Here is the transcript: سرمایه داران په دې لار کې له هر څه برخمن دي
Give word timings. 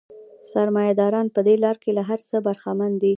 سرمایه 0.51 0.93
داران 0.99 1.27
په 1.35 1.41
دې 1.47 1.55
لار 1.63 1.77
کې 1.83 1.91
له 1.97 2.03
هر 2.09 2.19
څه 2.27 2.35
برخمن 2.47 2.91
دي 3.01 3.09